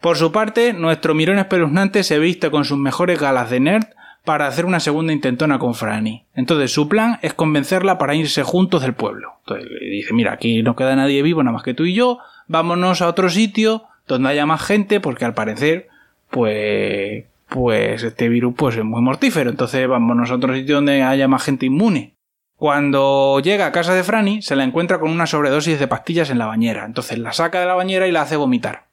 Por 0.01 0.17
su 0.17 0.33
parte, 0.33 0.73
nuestro 0.73 1.15
mirón 1.15 1.39
espeluznante 1.39 2.03
se 2.03 2.19
viste 2.19 2.51
con 2.51 2.65
sus 2.65 2.77
mejores 2.77 3.21
galas 3.21 3.49
de 3.49 3.61
nerd 3.61 3.85
para 4.23 4.47
hacer 4.47 4.65
una 4.65 4.79
segunda 4.79 5.13
intentona 5.13 5.59
con 5.59 5.73
Franny. 5.73 6.25
Entonces 6.33 6.71
su 6.71 6.87
plan 6.87 7.19
es 7.21 7.33
convencerla 7.33 7.97
para 7.97 8.15
irse 8.15 8.43
juntos 8.43 8.81
del 8.81 8.93
pueblo. 8.93 9.33
Entonces 9.39 9.67
dice, 9.79 10.13
mira, 10.13 10.33
aquí 10.33 10.61
no 10.61 10.75
queda 10.75 10.95
nadie 10.95 11.23
vivo 11.23 11.43
nada 11.43 11.53
más 11.53 11.63
que 11.63 11.73
tú 11.73 11.85
y 11.85 11.93
yo, 11.93 12.19
vámonos 12.47 13.01
a 13.01 13.07
otro 13.07 13.29
sitio 13.29 13.85
donde 14.07 14.29
haya 14.29 14.45
más 14.45 14.61
gente, 14.61 14.99
porque 14.99 15.25
al 15.25 15.33
parecer, 15.33 15.87
pues, 16.29 17.25
pues 17.47 18.03
este 18.03 18.29
virus 18.29 18.53
pues 18.55 18.77
es 18.77 18.83
muy 18.83 19.01
mortífero. 19.01 19.49
Entonces 19.49 19.87
vámonos 19.87 20.29
a 20.31 20.35
otro 20.35 20.53
sitio 20.53 20.75
donde 20.75 21.01
haya 21.03 21.27
más 21.27 21.43
gente 21.43 21.65
inmune. 21.65 22.15
Cuando 22.55 23.39
llega 23.39 23.65
a 23.65 23.71
casa 23.71 23.95
de 23.95 24.03
Franny, 24.03 24.43
se 24.43 24.55
la 24.55 24.63
encuentra 24.63 24.99
con 24.99 25.09
una 25.09 25.25
sobredosis 25.25 25.79
de 25.79 25.87
pastillas 25.87 26.29
en 26.29 26.37
la 26.37 26.45
bañera. 26.45 26.85
Entonces 26.85 27.17
la 27.17 27.33
saca 27.33 27.59
de 27.59 27.65
la 27.65 27.73
bañera 27.73 28.07
y 28.07 28.11
la 28.11 28.21
hace 28.21 28.35
vomitar. 28.35 28.85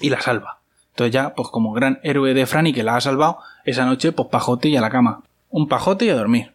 Y 0.00 0.10
la 0.10 0.20
salva. 0.20 0.57
Entonces 0.98 1.14
ya, 1.14 1.32
pues 1.32 1.46
como 1.50 1.72
gran 1.72 2.00
héroe 2.02 2.34
de 2.34 2.44
Franny 2.44 2.72
que 2.72 2.82
la 2.82 2.96
ha 2.96 3.00
salvado, 3.00 3.38
esa 3.64 3.84
noche, 3.86 4.10
pues 4.10 4.30
pajote 4.30 4.68
y 4.68 4.76
a 4.76 4.80
la 4.80 4.90
cama. 4.90 5.22
Un 5.48 5.68
pajote 5.68 6.06
y 6.06 6.08
a 6.08 6.16
dormir. 6.16 6.54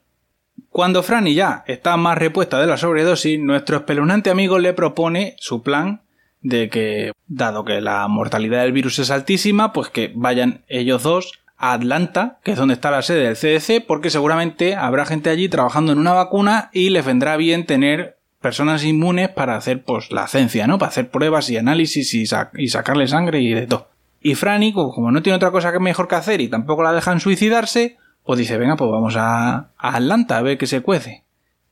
Cuando 0.69 1.01
Franny 1.01 1.33
ya 1.33 1.63
está 1.65 1.95
más 1.95 2.17
repuesta 2.17 2.59
de 2.59 2.67
la 2.67 2.75
sobredosis, 2.75 3.39
nuestro 3.39 3.77
espeluznante 3.77 4.31
amigo 4.31 4.59
le 4.59 4.73
propone 4.73 5.37
su 5.39 5.63
plan 5.63 6.01
de 6.41 6.69
que, 6.69 7.13
dado 7.27 7.63
que 7.63 7.79
la 7.79 8.05
mortalidad 8.09 8.63
del 8.63 8.73
virus 8.73 8.99
es 8.99 9.11
altísima, 9.11 9.71
pues 9.71 9.87
que 9.87 10.11
vayan 10.13 10.65
ellos 10.67 11.03
dos 11.03 11.39
a 11.57 11.71
Atlanta, 11.71 12.39
que 12.43 12.51
es 12.51 12.57
donde 12.57 12.73
está 12.73 12.91
la 12.91 13.01
sede 13.01 13.23
del 13.23 13.37
CDC, 13.37 13.85
porque 13.87 14.09
seguramente 14.09 14.75
habrá 14.75 15.05
gente 15.05 15.29
allí 15.29 15.47
trabajando 15.47 15.93
en 15.93 15.99
una 15.99 16.11
vacuna 16.11 16.69
y 16.73 16.89
les 16.89 17.05
vendrá 17.05 17.37
bien 17.37 17.65
tener 17.65 18.17
personas 18.41 18.83
inmunes 18.83 19.29
para 19.29 19.55
hacer 19.55 19.83
pues 19.85 20.11
la 20.11 20.27
ciencia, 20.27 20.67
¿no? 20.67 20.79
Para 20.79 20.89
hacer 20.89 21.09
pruebas 21.09 21.49
y 21.49 21.55
análisis 21.55 22.13
y, 22.13 22.25
y 22.57 22.67
sacarle 22.67 23.07
sangre 23.07 23.39
y 23.39 23.53
de 23.53 23.67
todo. 23.67 23.92
Y 24.23 24.35
Franny, 24.35 24.71
como 24.71 25.11
no 25.11 25.21
tiene 25.21 25.35
otra 25.35 25.51
cosa 25.51 25.73
que 25.73 25.79
mejor 25.79 26.07
que 26.07 26.15
hacer 26.15 26.39
y 26.39 26.47
tampoco 26.47 26.81
la 26.81 26.93
dejan 26.93 27.19
suicidarse, 27.19 27.97
pues 28.23 28.39
dice, 28.39 28.57
venga, 28.57 28.77
pues 28.77 28.89
vamos 28.89 29.15
a, 29.17 29.71
Atlanta 29.77 30.37
a 30.37 30.41
ver 30.41 30.57
qué 30.57 30.65
se 30.65 30.81
cuece. 30.81 31.25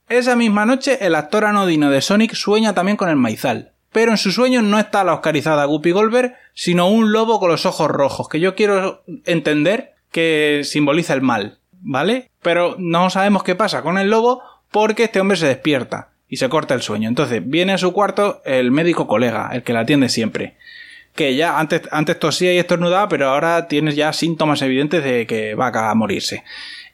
Esa 0.10 0.36
misma 0.36 0.66
noche, 0.66 0.98
el 1.00 1.16
actor 1.16 1.46
anodino 1.46 1.90
de 1.90 2.02
Sonic 2.02 2.34
sueña 2.34 2.74
también 2.74 2.98
con 2.98 3.08
el 3.08 3.16
maizal. 3.16 3.72
Pero 3.94 4.12
en 4.12 4.18
su 4.18 4.34
sueño 4.34 4.62
no 4.62 4.80
está 4.80 5.06
la 5.06 5.14
oscarizada 5.14 5.64
Guppy 5.64 5.92
Goldberg, 5.92 6.36
sino 6.54 6.90
un 6.90 7.14
lobo 7.14 7.40
con 7.40 7.50
los 7.50 7.66
ojos 7.66 7.90
rojos, 7.90 8.28
que 8.28 8.42
yo 8.42 8.54
quiero 8.54 9.04
entender 9.26 9.94
que 10.12 10.62
simboliza 10.66 11.14
el 11.14 11.22
mal, 11.22 11.60
¿vale? 11.80 12.32
Pero 12.42 12.76
no 12.78 13.10
sabemos 13.10 13.44
qué 13.44 13.56
pasa 13.56 13.82
con 13.82 13.98
el 13.98 14.10
lobo 14.10 14.42
porque 14.72 15.06
este 15.06 15.22
hombre 15.22 15.38
se 15.38 15.48
despierta 15.48 16.10
y 16.28 16.36
se 16.36 16.50
corta 16.50 16.74
el 16.74 16.82
sueño. 16.82 17.08
Entonces 17.08 17.42
viene 17.46 17.72
a 17.74 17.78
su 17.78 17.94
cuarto 17.94 18.42
el 18.44 18.72
médico 18.72 19.08
colega, 19.08 19.50
el 19.54 19.64
que 19.64 19.72
la 19.72 19.82
atiende 19.82 20.10
siempre 20.10 20.58
que 21.16 21.36
ya 21.36 21.60
antes, 21.60 21.82
antes 21.92 22.20
tosía 22.20 22.54
y 22.54 22.58
estornudaba, 22.58 23.10
pero 23.10 23.30
ahora 23.30 23.68
tienes 23.68 23.96
ya 23.96 24.14
síntomas 24.14 24.62
evidentes 24.62 25.04
de 25.04 25.26
que 25.28 25.56
va 25.56 25.68
a 25.68 25.96
morirse. 25.96 26.44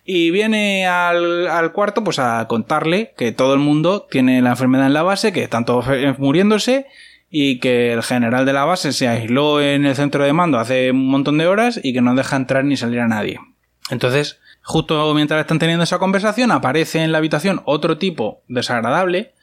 Y 0.03 0.31
viene 0.31 0.87
al, 0.87 1.47
al, 1.47 1.73
cuarto 1.73 2.03
pues 2.03 2.17
a 2.19 2.47
contarle 2.47 3.13
que 3.17 3.31
todo 3.31 3.53
el 3.53 3.59
mundo 3.59 4.07
tiene 4.09 4.41
la 4.41 4.51
enfermedad 4.51 4.87
en 4.87 4.93
la 4.93 5.03
base, 5.03 5.33
que 5.33 5.43
están 5.43 5.65
todos 5.65 5.85
muriéndose 6.17 6.87
y 7.29 7.59
que 7.59 7.91
el 7.91 8.03
general 8.03 8.45
de 8.45 8.53
la 8.53 8.65
base 8.65 8.93
se 8.93 9.07
aisló 9.07 9.61
en 9.61 9.85
el 9.85 9.95
centro 9.95 10.23
de 10.23 10.33
mando 10.33 10.59
hace 10.59 10.91
un 10.91 11.09
montón 11.09 11.37
de 11.37 11.47
horas 11.47 11.79
y 11.83 11.93
que 11.93 12.01
no 12.01 12.15
deja 12.15 12.37
entrar 12.37 12.63
ni 12.63 12.77
salir 12.77 13.01
a 13.01 13.07
nadie. 13.07 13.39
Entonces, 13.89 14.39
justo 14.61 15.13
mientras 15.13 15.41
están 15.41 15.59
teniendo 15.59 15.83
esa 15.83 15.99
conversación, 15.99 16.51
aparece 16.51 17.03
en 17.03 17.11
la 17.11 17.17
habitación 17.17 17.61
otro 17.65 17.97
tipo 17.97 18.43
desagradable 18.47 19.33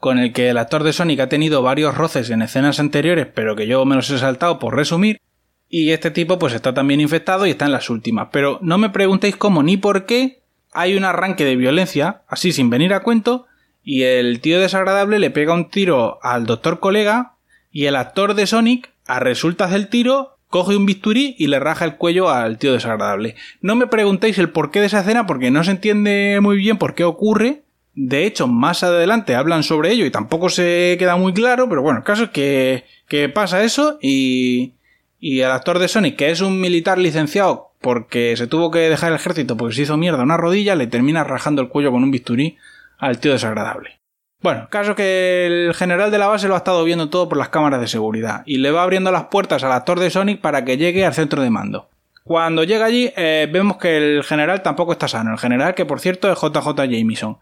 con 0.00 0.18
el 0.18 0.32
que 0.32 0.48
el 0.48 0.58
actor 0.58 0.82
de 0.82 0.94
Sonic 0.94 1.20
ha 1.20 1.28
tenido 1.28 1.62
varios 1.62 1.94
roces 1.94 2.30
en 2.30 2.42
escenas 2.42 2.80
anteriores, 2.80 3.26
pero 3.32 3.54
que 3.54 3.66
yo 3.66 3.84
me 3.84 3.94
los 3.94 4.10
he 4.10 4.18
saltado 4.18 4.58
por 4.58 4.74
resumir. 4.74 5.20
Y 5.68 5.90
este 5.90 6.10
tipo 6.10 6.38
pues 6.38 6.54
está 6.54 6.74
también 6.74 7.00
infectado 7.00 7.46
y 7.46 7.50
está 7.50 7.66
en 7.66 7.72
las 7.72 7.90
últimas. 7.90 8.28
Pero 8.32 8.58
no 8.62 8.78
me 8.78 8.90
preguntéis 8.90 9.36
cómo 9.36 9.62
ni 9.62 9.76
por 9.76 10.06
qué 10.06 10.40
hay 10.72 10.96
un 10.96 11.04
arranque 11.04 11.44
de 11.44 11.56
violencia, 11.56 12.22
así 12.28 12.50
sin 12.50 12.70
venir 12.70 12.94
a 12.94 13.02
cuento, 13.02 13.46
y 13.82 14.02
el 14.02 14.40
tío 14.40 14.58
desagradable 14.58 15.18
le 15.18 15.30
pega 15.30 15.54
un 15.54 15.68
tiro 15.68 16.18
al 16.22 16.46
doctor 16.46 16.80
colega 16.80 17.34
y 17.70 17.84
el 17.84 17.96
actor 17.96 18.34
de 18.34 18.46
Sonic, 18.46 18.90
a 19.06 19.20
resultas 19.20 19.70
del 19.70 19.88
tiro, 19.88 20.38
coge 20.48 20.76
un 20.76 20.86
bisturí 20.86 21.36
y 21.38 21.46
le 21.46 21.60
raja 21.60 21.84
el 21.84 21.96
cuello 21.96 22.30
al 22.30 22.58
tío 22.58 22.72
desagradable. 22.72 23.36
No 23.60 23.76
me 23.76 23.86
preguntéis 23.86 24.38
el 24.38 24.50
porqué 24.50 24.80
de 24.80 24.86
esa 24.86 25.00
escena 25.00 25.26
porque 25.26 25.50
no 25.50 25.62
se 25.62 25.72
entiende 25.72 26.38
muy 26.40 26.56
bien 26.56 26.78
por 26.78 26.94
qué 26.94 27.04
ocurre. 27.04 27.62
De 27.94 28.24
hecho, 28.24 28.46
más 28.46 28.82
adelante 28.82 29.34
hablan 29.34 29.62
sobre 29.62 29.92
ello 29.92 30.06
y 30.06 30.10
tampoco 30.10 30.48
se 30.48 30.96
queda 30.98 31.16
muy 31.16 31.32
claro, 31.32 31.68
pero 31.68 31.82
bueno, 31.82 31.98
el 31.98 32.04
caso 32.04 32.24
es 32.24 32.30
que, 32.30 33.28
pasa 33.34 33.64
eso 33.64 33.98
y, 34.00 34.74
y 35.18 35.40
el 35.40 35.50
actor 35.50 35.78
de 35.78 35.88
Sonic, 35.88 36.16
que 36.16 36.30
es 36.30 36.40
un 36.40 36.60
militar 36.60 36.98
licenciado 36.98 37.70
porque 37.80 38.36
se 38.36 38.46
tuvo 38.46 38.70
que 38.70 38.78
dejar 38.90 39.10
el 39.10 39.16
ejército 39.16 39.56
porque 39.56 39.74
se 39.74 39.82
hizo 39.82 39.96
mierda 39.96 40.22
una 40.22 40.36
rodilla, 40.36 40.76
le 40.76 40.86
termina 40.86 41.24
rajando 41.24 41.62
el 41.62 41.68
cuello 41.68 41.90
con 41.90 42.04
un 42.04 42.10
bisturí 42.10 42.58
al 42.98 43.18
tío 43.18 43.32
desagradable. 43.32 44.00
Bueno, 44.42 44.68
caso 44.70 44.94
que 44.94 45.46
el 45.46 45.74
general 45.74 46.10
de 46.10 46.18
la 46.18 46.26
base 46.26 46.48
lo 46.48 46.54
ha 46.54 46.58
estado 46.58 46.82
viendo 46.84 47.10
todo 47.10 47.28
por 47.28 47.36
las 47.36 47.50
cámaras 47.50 47.80
de 47.80 47.88
seguridad 47.88 48.42
y 48.46 48.58
le 48.58 48.70
va 48.70 48.82
abriendo 48.82 49.12
las 49.12 49.24
puertas 49.24 49.64
al 49.64 49.72
actor 49.72 50.00
de 50.00 50.10
Sonic 50.10 50.40
para 50.40 50.64
que 50.64 50.78
llegue 50.78 51.04
al 51.04 51.12
centro 51.12 51.42
de 51.42 51.50
mando. 51.50 51.88
Cuando 52.24 52.64
llega 52.64 52.86
allí 52.86 53.12
eh, 53.16 53.48
vemos 53.52 53.76
que 53.76 53.96
el 53.96 54.24
general 54.24 54.62
tampoco 54.62 54.92
está 54.92 55.08
sano. 55.08 55.32
El 55.32 55.38
general, 55.38 55.74
que 55.74 55.84
por 55.84 56.00
cierto 56.00 56.30
es 56.32 56.38
JJ 56.38 56.74
Jameson. 56.88 57.38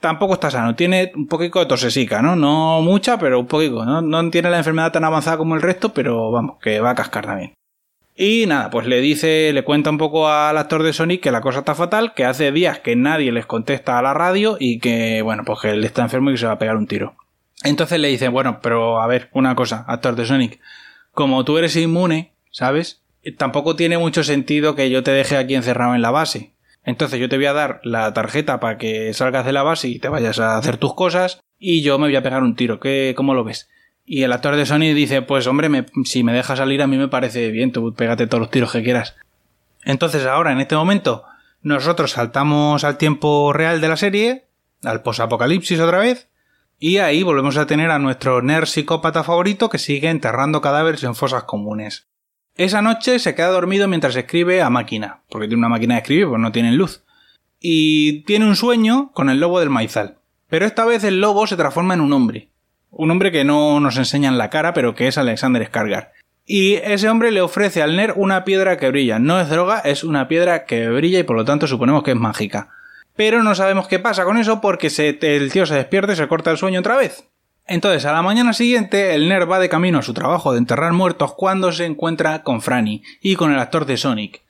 Tampoco 0.00 0.34
está 0.34 0.50
sano. 0.50 0.74
Tiene 0.74 1.12
un 1.14 1.26
poquito 1.26 1.58
de 1.58 1.66
tosesica, 1.66 2.22
¿no? 2.22 2.36
No 2.36 2.80
mucha, 2.82 3.18
pero 3.18 3.40
un 3.40 3.46
poquito. 3.46 3.84
¿no? 3.84 4.00
no 4.00 4.30
tiene 4.30 4.50
la 4.50 4.58
enfermedad 4.58 4.92
tan 4.92 5.04
avanzada 5.04 5.38
como 5.38 5.56
el 5.56 5.62
resto, 5.62 5.92
pero 5.92 6.30
vamos, 6.30 6.58
que 6.60 6.80
va 6.80 6.90
a 6.90 6.94
cascar 6.94 7.26
también. 7.26 7.52
Y 8.20 8.46
nada, 8.46 8.70
pues 8.70 8.86
le 8.86 9.00
dice, 9.00 9.52
le 9.52 9.62
cuenta 9.62 9.90
un 9.90 9.98
poco 9.98 10.28
al 10.28 10.58
actor 10.58 10.82
de 10.82 10.92
Sonic 10.92 11.22
que 11.22 11.30
la 11.30 11.40
cosa 11.40 11.60
está 11.60 11.76
fatal, 11.76 12.14
que 12.14 12.24
hace 12.24 12.50
días 12.50 12.80
que 12.80 12.96
nadie 12.96 13.30
les 13.30 13.46
contesta 13.46 13.96
a 13.96 14.02
la 14.02 14.12
radio 14.12 14.56
y 14.58 14.80
que, 14.80 15.22
bueno, 15.22 15.44
pues 15.46 15.60
que 15.60 15.70
él 15.70 15.84
está 15.84 16.02
enfermo 16.02 16.30
y 16.30 16.32
que 16.34 16.38
se 16.38 16.46
va 16.46 16.54
a 16.54 16.58
pegar 16.58 16.76
un 16.76 16.88
tiro. 16.88 17.14
Entonces 17.62 18.00
le 18.00 18.08
dice, 18.08 18.26
bueno, 18.26 18.58
pero 18.60 19.00
a 19.00 19.06
ver, 19.06 19.28
una 19.32 19.54
cosa, 19.54 19.84
actor 19.86 20.16
de 20.16 20.26
Sonic, 20.26 20.58
como 21.12 21.44
tú 21.44 21.58
eres 21.58 21.76
inmune, 21.76 22.32
¿sabes? 22.50 23.02
Tampoco 23.36 23.76
tiene 23.76 23.98
mucho 23.98 24.24
sentido 24.24 24.74
que 24.74 24.90
yo 24.90 25.04
te 25.04 25.12
deje 25.12 25.36
aquí 25.36 25.54
encerrado 25.54 25.94
en 25.94 26.02
la 26.02 26.10
base. 26.10 26.50
Entonces 26.84 27.20
yo 27.20 27.28
te 27.28 27.36
voy 27.36 27.46
a 27.46 27.52
dar 27.52 27.80
la 27.84 28.12
tarjeta 28.14 28.60
para 28.60 28.78
que 28.78 29.12
salgas 29.12 29.44
de 29.44 29.52
la 29.52 29.62
base 29.62 29.88
y 29.88 29.98
te 29.98 30.08
vayas 30.08 30.38
a 30.38 30.56
hacer 30.56 30.76
tus 30.78 30.94
cosas 30.94 31.40
y 31.58 31.82
yo 31.82 31.98
me 31.98 32.06
voy 32.06 32.16
a 32.16 32.22
pegar 32.22 32.42
un 32.42 32.56
tiro. 32.56 32.80
¿Qué, 32.80 33.14
¿Cómo 33.16 33.34
lo 33.34 33.44
ves? 33.44 33.68
Y 34.04 34.22
el 34.22 34.32
actor 34.32 34.56
de 34.56 34.64
Sony 34.64 34.94
dice, 34.94 35.20
pues 35.20 35.46
hombre, 35.46 35.86
si 36.04 36.24
me 36.24 36.32
dejas 36.32 36.58
salir 36.58 36.80
a 36.80 36.86
mí 36.86 36.96
me 36.96 37.08
parece 37.08 37.50
bien, 37.50 37.72
tú 37.72 37.92
pégate 37.94 38.26
todos 38.26 38.40
los 38.40 38.50
tiros 38.50 38.72
que 38.72 38.82
quieras. 38.82 39.16
Entonces 39.84 40.24
ahora, 40.24 40.52
en 40.52 40.60
este 40.60 40.76
momento, 40.76 41.24
nosotros 41.60 42.12
saltamos 42.12 42.84
al 42.84 42.96
tiempo 42.96 43.52
real 43.52 43.80
de 43.80 43.88
la 43.88 43.96
serie, 43.96 44.46
al 44.82 45.02
posapocalipsis 45.02 45.80
otra 45.80 45.98
vez, 45.98 46.28
y 46.78 46.98
ahí 46.98 47.22
volvemos 47.22 47.56
a 47.56 47.66
tener 47.66 47.90
a 47.90 47.98
nuestro 47.98 48.40
nerd 48.40 48.66
psicópata 48.66 49.24
favorito 49.24 49.68
que 49.68 49.78
sigue 49.78 50.08
enterrando 50.08 50.60
cadáveres 50.60 51.02
en 51.04 51.14
fosas 51.14 51.44
comunes. 51.44 52.06
Esa 52.58 52.82
noche 52.82 53.20
se 53.20 53.36
queda 53.36 53.50
dormido 53.50 53.86
mientras 53.86 54.16
escribe 54.16 54.62
a 54.62 54.68
máquina, 54.68 55.20
porque 55.30 55.46
tiene 55.46 55.60
una 55.60 55.68
máquina 55.68 55.94
de 55.94 56.00
escribir, 56.00 56.26
pues 56.26 56.40
no 56.40 56.50
tiene 56.50 56.72
luz. 56.72 57.04
Y 57.60 58.22
tiene 58.24 58.46
un 58.46 58.56
sueño 58.56 59.12
con 59.12 59.30
el 59.30 59.38
lobo 59.38 59.60
del 59.60 59.70
maizal. 59.70 60.18
Pero 60.48 60.66
esta 60.66 60.84
vez 60.84 61.04
el 61.04 61.20
lobo 61.20 61.46
se 61.46 61.56
transforma 61.56 61.94
en 61.94 62.00
un 62.00 62.12
hombre. 62.12 62.48
Un 62.90 63.12
hombre 63.12 63.30
que 63.30 63.44
no 63.44 63.78
nos 63.78 63.96
enseña 63.96 64.28
en 64.28 64.38
la 64.38 64.50
cara, 64.50 64.74
pero 64.74 64.96
que 64.96 65.06
es 65.06 65.16
Alexander 65.18 65.64
Skargar. 65.64 66.10
Y 66.46 66.74
ese 66.74 67.08
hombre 67.08 67.30
le 67.30 67.42
ofrece 67.42 67.80
al 67.80 67.94
Ner 67.94 68.14
una 68.16 68.42
piedra 68.42 68.76
que 68.76 68.88
brilla. 68.88 69.20
No 69.20 69.38
es 69.38 69.48
droga, 69.48 69.78
es 69.78 70.02
una 70.02 70.26
piedra 70.26 70.64
que 70.64 70.88
brilla 70.88 71.20
y 71.20 71.24
por 71.24 71.36
lo 71.36 71.44
tanto 71.44 71.68
suponemos 71.68 72.02
que 72.02 72.10
es 72.10 72.16
mágica. 72.16 72.70
Pero 73.14 73.44
no 73.44 73.54
sabemos 73.54 73.86
qué 73.86 74.00
pasa 74.00 74.24
con 74.24 74.36
eso 74.36 74.60
porque 74.60 74.88
el 75.20 75.52
tío 75.52 75.64
se 75.64 75.76
despierta 75.76 76.12
y 76.12 76.16
se 76.16 76.26
corta 76.26 76.50
el 76.50 76.58
sueño 76.58 76.80
otra 76.80 76.96
vez. 76.96 77.28
Entonces, 77.68 78.06
a 78.06 78.12
la 78.14 78.22
mañana 78.22 78.54
siguiente, 78.54 79.14
el 79.14 79.28
Ner 79.28 79.50
va 79.50 79.58
de 79.58 79.68
camino 79.68 79.98
a 79.98 80.02
su 80.02 80.14
trabajo 80.14 80.52
de 80.52 80.58
enterrar 80.58 80.94
muertos 80.94 81.34
cuando 81.34 81.70
se 81.70 81.84
encuentra 81.84 82.42
con 82.42 82.62
Franny 82.62 83.02
y 83.20 83.36
con 83.36 83.52
el 83.52 83.58
actor 83.58 83.84
de 83.84 83.98
Sonic. 83.98 84.40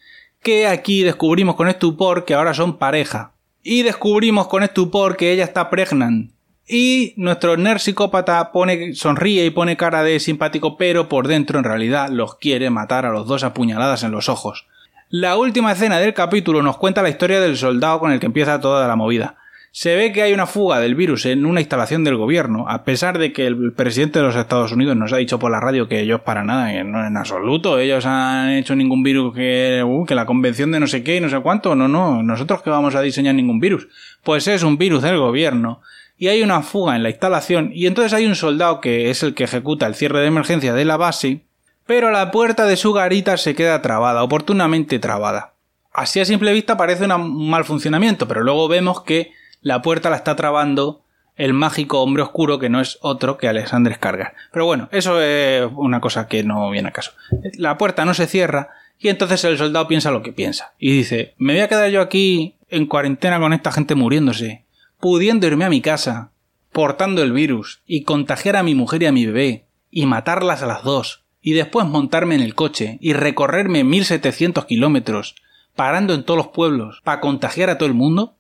Que 0.41 0.69
aquí 0.69 1.03
descubrimos 1.03 1.57
con 1.57 1.69
estupor 1.69 2.25
que 2.25 2.35
ahora 2.35 2.55
son 2.55 2.79
pareja. 2.79 3.33
Y 3.65 3.83
descubrimos 3.83 4.47
con 4.47 4.63
estupor 4.63 5.17
que 5.17 5.33
ella 5.33 5.43
está 5.43 5.69
pregnant. 5.69 6.31
Y 6.69 7.15
nuestro 7.17 7.57
nerd 7.57 7.81
psicópata 7.81 8.53
pone, 8.53 8.95
sonríe 8.95 9.45
y 9.45 9.51
pone 9.51 9.77
cara 9.77 10.05
de 10.05 10.21
simpático, 10.21 10.77
pero 10.77 11.09
por 11.09 11.27
dentro 11.27 11.59
en 11.59 11.65
realidad 11.65 12.11
los 12.11 12.37
quiere 12.37 12.71
matar 12.71 13.05
a 13.05 13.11
los 13.11 13.27
dos 13.27 13.43
apuñaladas 13.43 14.05
en 14.05 14.13
los 14.13 14.29
ojos. 14.29 14.67
La 15.09 15.37
última 15.37 15.73
escena 15.73 15.99
del 15.99 16.15
capítulo 16.15 16.63
nos 16.63 16.77
cuenta 16.77 17.03
la 17.03 17.09
historia 17.09 17.41
del 17.41 17.57
soldado 17.57 17.99
con 17.99 18.13
el 18.13 18.21
que 18.21 18.27
empieza 18.27 18.61
toda 18.61 18.87
la 18.87 18.95
movida. 18.95 19.39
Se 19.79 19.95
ve 19.95 20.11
que 20.11 20.23
hay 20.23 20.33
una 20.33 20.47
fuga 20.47 20.81
del 20.81 20.97
virus 20.97 21.25
en 21.25 21.47
una 21.47 21.61
instalación 21.61 22.03
del 22.03 22.17
gobierno, 22.17 22.69
a 22.69 22.83
pesar 22.83 23.17
de 23.17 23.33
que 23.33 23.47
el 23.47 23.73
presidente 23.75 24.19
de 24.19 24.25
los 24.25 24.35
Estados 24.35 24.73
Unidos 24.73 24.97
nos 24.97 25.13
ha 25.13 25.19
dicho 25.19 25.39
por 25.39 25.53
la 25.53 25.61
radio 25.61 25.87
que 25.87 26.01
ellos 26.01 26.23
para 26.23 26.43
nada, 26.43 26.73
que 26.73 26.83
no 26.83 27.07
en 27.07 27.17
absoluto, 27.17 27.79
ellos 27.79 28.05
han 28.05 28.51
hecho 28.51 28.75
ningún 28.75 29.05
virus 29.05 29.33
que, 29.37 29.85
uh, 29.87 30.05
que 30.05 30.17
la 30.17 30.27
convención 30.27 30.73
de 30.73 30.81
no 30.81 30.89
sé 30.89 31.05
qué 31.05 31.15
y 31.15 31.21
no 31.21 31.29
sé 31.29 31.39
cuánto, 31.39 31.77
no, 31.77 31.87
no, 31.87 32.25
nosotros 32.25 32.61
que 32.63 32.71
vamos 32.71 32.97
a 32.97 33.03
diseñar 33.03 33.37
ningún 33.37 33.61
virus. 33.61 33.87
Pues 34.25 34.49
es 34.49 34.65
un 34.65 34.79
virus 34.79 35.05
del 35.05 35.17
gobierno 35.17 35.81
y 36.17 36.27
hay 36.27 36.43
una 36.43 36.63
fuga 36.63 36.97
en 36.97 37.05
la 37.05 37.11
instalación 37.11 37.71
y 37.73 37.87
entonces 37.87 38.13
hay 38.15 38.27
un 38.27 38.35
soldado 38.35 38.81
que 38.81 39.11
es 39.11 39.23
el 39.23 39.33
que 39.35 39.45
ejecuta 39.45 39.87
el 39.87 39.95
cierre 39.95 40.19
de 40.19 40.27
emergencia 40.27 40.75
de 40.75 40.85
la 40.87 40.97
base, 40.97 41.45
pero 41.87 42.11
la 42.11 42.33
puerta 42.33 42.67
de 42.67 42.77
su 42.77 42.93
garita 42.93 43.37
se 43.37 43.55
queda 43.55 43.81
trabada, 43.81 44.25
oportunamente 44.25 44.99
trabada. 44.99 45.55
Así 45.93 46.19
a 46.19 46.25
simple 46.25 46.53
vista 46.53 46.77
parece 46.77 47.05
un 47.05 47.49
mal 47.49 47.65
funcionamiento, 47.65 48.27
pero 48.27 48.43
luego 48.43 48.67
vemos 48.67 49.03
que 49.03 49.38
la 49.61 49.83
puerta 49.83 50.11
la 50.11 50.17
está 50.17 50.37
trabando 50.37 51.03
el 51.37 51.53
mágico 51.53 52.03
hombre 52.03 52.23
oscuro 52.23 52.59
que 52.59 52.69
no 52.69 52.81
es 52.81 52.99
otro 53.01 53.39
que 53.39 53.49
Alexander 53.49 53.95
Skargar. 53.95 54.35
Pero 54.53 54.67
bueno, 54.67 54.89
eso 54.91 55.21
es 55.21 55.69
una 55.77 56.01
cosa 56.01 56.27
que 56.27 56.43
no 56.43 56.69
viene 56.71 56.89
a 56.89 56.93
caso. 56.93 57.13
La 57.55 57.79
puerta 57.79 58.05
no 58.05 58.15
se 58.15 58.27
cierra 58.27 58.71
y 58.99 59.09
entonces 59.09 59.45
el 59.45 59.57
soldado 59.57 59.87
piensa 59.87 60.11
lo 60.11 60.23
que 60.23 60.33
piensa 60.33 60.75
y 60.79 60.93
dice, 60.93 61.35
me 61.39 61.53
voy 61.53 61.63
a 61.63 61.69
quedar 61.69 61.91
yo 61.91 62.01
aquí 62.01 62.57
en 62.69 62.87
cuarentena 62.87 63.39
con 63.39 63.53
esta 63.53 63.71
gente 63.71 63.95
muriéndose 63.95 64.65
pudiendo 65.01 65.47
irme 65.47 65.65
a 65.65 65.71
mi 65.71 65.81
casa, 65.81 66.33
portando 66.73 67.23
el 67.23 67.33
virus, 67.33 67.83
y 67.87 68.03
contagiar 68.03 68.57
a 68.57 68.63
mi 68.63 68.75
mujer 68.75 69.03
y 69.03 69.07
a 69.07 69.13
mi 69.13 69.27
bebé, 69.27 69.67
y 69.91 70.07
matarlas 70.07 70.63
a 70.63 70.67
las 70.67 70.83
dos, 70.83 71.25
y 71.41 71.53
después 71.53 71.87
montarme 71.87 72.35
en 72.35 72.43
el 72.43 72.55
coche 72.55 72.99
y 73.01 73.13
recorrerme 73.13 73.85
1700 73.85 74.65
kilómetros, 74.67 75.37
parando 75.77 76.15
en 76.15 76.25
todos 76.25 76.39
los 76.39 76.49
pueblos, 76.49 77.01
para 77.05 77.21
contagiar 77.21 77.71
a 77.71 77.79
todo 77.79 77.89
el 77.89 77.95
mundo? 77.95 78.35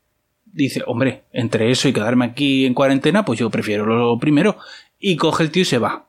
Dice, 0.58 0.82
hombre, 0.88 1.22
entre 1.32 1.70
eso 1.70 1.86
y 1.86 1.92
quedarme 1.92 2.24
aquí 2.24 2.66
en 2.66 2.74
cuarentena, 2.74 3.24
pues 3.24 3.38
yo 3.38 3.48
prefiero 3.48 3.86
lo 3.86 4.18
primero. 4.18 4.56
Y 4.98 5.14
coge 5.14 5.44
el 5.44 5.52
tío 5.52 5.62
y 5.62 5.66
se 5.66 5.78
va. 5.78 6.06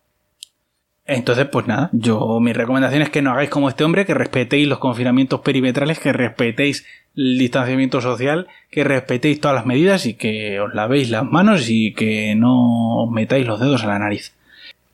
Entonces, 1.06 1.46
pues 1.51 1.68
nada, 1.68 1.91
yo 1.94 2.39
mi 2.39 2.51
recomendación 2.51 3.03
es 3.03 3.12
que 3.12 3.22
no 3.22 3.29
hagáis 3.29 3.51
como 3.51 3.70
este 3.70 3.84
hombre, 3.84 4.08
que 4.08 4.15
respetéis 4.15 4.68
los 4.68 4.79
confinamientos 4.79 5.41
perimetrales, 5.41 6.00
que 6.00 6.13
respetéis 6.13 6.84
el 7.15 7.38
distanciamiento 7.38 8.01
social, 8.01 8.48
que 8.72 8.84
respetéis 8.84 9.39
todas 9.39 9.53
las 9.53 9.68
medidas 9.68 10.08
y 10.08 10.15
que 10.15 10.60
os 10.60 10.74
lavéis 10.74 11.12
las 11.12 11.25
manos 11.25 11.70
y 11.70 11.94
que 11.94 12.34
no 12.34 13.03
os 13.03 13.12
metáis 13.12 13.46
los 13.46 13.60
dedos 13.60 13.84
a 13.84 13.88
la 13.88 14.00
nariz. 14.00 14.34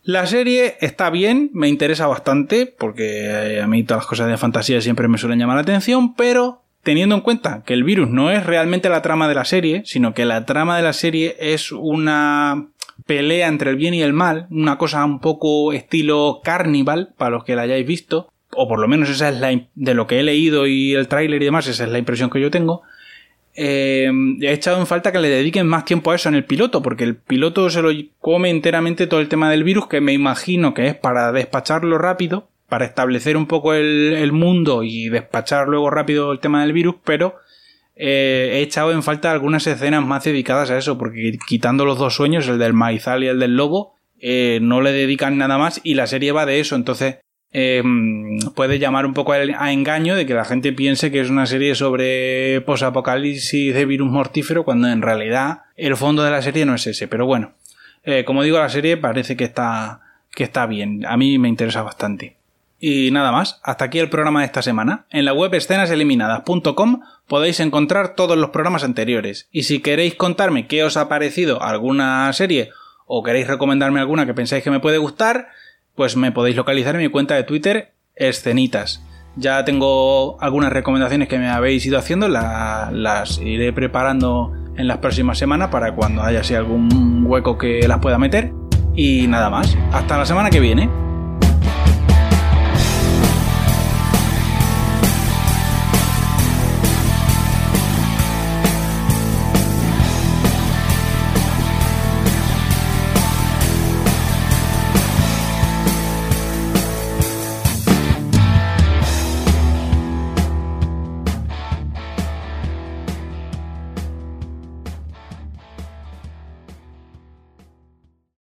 La 0.04 0.28
serie 0.28 0.76
está 0.82 1.10
bien, 1.10 1.50
me 1.54 1.70
interesa 1.70 2.08
bastante, 2.08 2.66
porque 2.66 3.62
a 3.64 3.68
mí 3.68 3.86
todas 3.86 4.02
las 4.02 4.10
cosas 4.10 4.28
de 4.28 4.38
fantasía 4.38 4.82
siempre 4.82 5.08
me 5.08 5.18
suelen 5.18 5.40
llamar 5.40 5.56
la 5.56 5.62
atención, 5.62 6.14
pero 6.14 6.65
teniendo 6.86 7.16
en 7.16 7.22
cuenta 7.22 7.64
que 7.66 7.74
el 7.74 7.84
virus 7.84 8.10
no 8.10 8.30
es 8.30 8.46
realmente 8.46 8.90
la 8.90 9.02
trama 9.02 9.28
de 9.28 9.34
la 9.34 9.44
serie, 9.44 9.82
sino 9.86 10.14
que 10.14 10.24
la 10.24 10.46
trama 10.46 10.78
de 10.78 10.84
la 10.84 10.94
serie 10.94 11.36
es 11.40 11.72
una 11.72 12.68
pelea 13.08 13.48
entre 13.48 13.72
el 13.72 13.76
bien 13.76 13.96
y 13.96 14.04
el 14.04 14.14
mal, 14.14 14.46
una 14.52 14.78
cosa 14.78 15.04
un 15.04 15.20
poco 15.20 15.74
estilo 15.74 16.42
carnival, 16.44 17.16
para 17.18 17.32
los 17.32 17.44
que 17.44 17.56
la 17.56 17.64
hayáis 17.64 17.88
visto, 17.88 18.32
o 18.52 18.68
por 18.68 18.80
lo 18.80 18.88
menos 18.88 19.10
esa 19.10 19.30
es 19.30 19.40
la 19.40 19.60
de 19.74 19.94
lo 19.96 20.06
que 20.06 20.20
he 20.20 20.24
leído 20.24 20.68
y 20.68 20.94
el 20.94 21.08
tráiler 21.08 21.42
y 21.42 21.46
demás, 21.46 21.68
esa 21.68 21.86
es 21.86 21.90
la 21.90 21.98
impresión 21.98 22.30
que 22.30 22.40
yo 22.40 22.52
tengo. 22.52 22.84
Eh, 23.56 24.12
he 24.42 24.54
echado 24.54 24.80
en 24.80 24.86
falta 24.86 25.12
que 25.12 25.20
le 25.20 25.30
dediquen 25.30 25.66
más 25.66 25.86
tiempo 25.86 26.12
a 26.12 26.16
eso 26.16 26.30
en 26.30 26.36
el 26.36 26.46
piloto, 26.46 26.84
porque 26.84 27.04
el 27.04 27.16
piloto 27.16 27.68
se 27.72 27.82
lo 27.82 27.90
come 28.20 28.52
enteramente 28.52 29.08
todo 29.08 29.22
el 29.22 29.28
tema 29.28 29.50
del 29.50 29.64
virus, 29.64 29.88
que 29.88 30.02
me 30.02 30.14
imagino 30.14 30.76
que 30.76 30.86
es 30.86 30.96
para 30.96 31.32
despacharlo 31.32 31.98
rápido, 31.98 32.48
para 32.70 32.86
establecer 32.86 33.38
un 33.38 33.46
poco 33.46 33.74
el, 33.74 34.32
mundo 34.32 34.84
y 34.84 35.10
despachar 35.10 35.68
luego 35.68 35.90
rápido 35.90 36.32
el 36.32 36.40
tema 36.40 36.62
del 36.62 36.74
virus, 36.74 36.96
pero 37.04 37.36
eh, 37.96 38.52
he 38.54 38.62
echado 38.62 38.92
en 38.92 39.04
falta 39.04 39.32
algunas 39.32 39.68
escenas 39.68 40.06
más 40.06 40.24
dedicadas 40.24 40.72
a 40.72 40.78
eso, 40.78 40.98
porque 40.98 41.38
quitando 41.48 41.86
los 41.86 42.00
dos 42.00 42.16
sueños, 42.16 42.48
el 42.48 42.58
del 42.58 42.74
maizal 42.74 43.24
y 43.24 43.28
el 43.28 43.40
del 43.40 43.56
lobo, 43.56 43.96
eh, 44.20 44.60
no 44.62 44.82
le 44.82 44.92
dedican 44.92 45.38
nada 45.38 45.58
más 45.58 45.80
y 45.84 45.94
la 45.94 46.08
serie 46.08 46.32
va 46.32 46.46
de 46.46 46.60
eso, 46.60 46.76
entonces 46.76 47.18
eh, 47.54 47.84
puede 48.56 48.80
llamar 48.80 49.06
un 49.06 49.14
poco 49.14 49.34
a, 49.34 49.72
engaño 49.72 50.16
de 50.16 50.26
que 50.26 50.34
la 50.34 50.44
gente 50.44 50.74
piense 50.74 51.12
que 51.12 51.22
es 51.22 51.30
una 51.30 51.46
serie 51.46 51.76
sobre 51.76 52.62
posapocalipsis 52.62 53.74
de 53.74 53.86
virus 53.86 54.10
mortífero 54.10 54.66
cuando 54.66 54.90
en 54.90 55.02
realidad 55.02 55.60
el 55.78 55.96
fondo 55.96 56.24
de 56.24 56.32
la 56.32 56.42
serie 56.42 56.66
no 56.66 56.76
es 56.76 56.88
ese, 56.88 57.08
pero 57.08 57.26
bueno, 57.26 57.54
como 58.26 58.44
digo, 58.44 58.60
la 58.60 58.70
serie 58.70 58.98
parece 58.98 59.36
que 59.36 59.46
está, 59.46 60.02
que 60.32 60.44
está 60.44 60.66
bien, 60.66 61.06
a 61.06 61.16
mí 61.18 61.40
me 61.40 61.48
interesa 61.48 61.82
bastante. 61.82 62.36
Y 62.88 63.10
nada 63.10 63.32
más, 63.32 63.60
hasta 63.64 63.86
aquí 63.86 63.98
el 63.98 64.12
programa 64.12 64.42
de 64.42 64.46
esta 64.46 64.62
semana. 64.62 65.08
En 65.10 65.26
la 65.26 65.34
web 65.34 65.52
escenaseliminadas.com 65.56 67.00
podéis 67.28 67.60
encontrar 67.60 68.14
todos 68.14 68.38
los 68.38 68.52
programas 68.52 68.84
anteriores. 68.84 69.50
Y 69.52 69.64
si 69.64 69.80
queréis 69.80 70.14
contarme 70.14 70.68
qué 70.68 70.84
os 70.84 70.96
ha 70.96 71.10
parecido 71.10 71.64
alguna 71.64 72.32
serie 72.34 72.70
o 73.08 73.24
queréis 73.24 73.48
recomendarme 73.48 74.02
alguna 74.02 74.28
que 74.28 74.36
pensáis 74.36 74.64
que 74.64 74.70
me 74.70 74.82
puede 74.82 75.00
gustar, 75.00 75.48
pues 75.96 76.16
me 76.16 76.32
podéis 76.32 76.58
localizar 76.58 76.94
en 76.94 77.02
mi 77.02 77.10
cuenta 77.10 77.34
de 77.34 77.42
Twitter, 77.42 77.96
escenitas. 78.14 79.02
Ya 79.36 79.66
tengo 79.66 80.40
algunas 80.40 80.72
recomendaciones 80.72 81.28
que 81.28 81.40
me 81.40 81.50
habéis 81.50 81.88
ido 81.88 81.98
haciendo, 81.98 82.28
las 82.28 83.40
iré 83.40 83.74
preparando 83.74 84.54
en 84.78 84.88
las 84.88 85.00
próximas 85.00 85.40
semanas 85.40 85.70
para 85.70 85.96
cuando 85.96 86.22
haya 86.22 86.42
así 86.42 86.54
algún 86.54 87.26
hueco 87.26 87.58
que 87.58 87.88
las 87.88 87.98
pueda 87.98 88.20
meter. 88.20 88.52
Y 88.96 89.26
nada 89.26 89.50
más, 89.50 89.76
hasta 89.92 90.20
la 90.20 90.28
semana 90.28 90.52
que 90.52 90.60
viene. 90.60 91.05